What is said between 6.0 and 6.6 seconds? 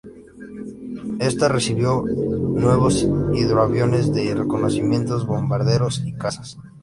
y cazas.